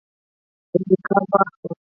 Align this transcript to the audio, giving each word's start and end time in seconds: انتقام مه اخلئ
انتقام 0.75 1.23
مه 1.31 1.39
اخلئ 1.43 1.73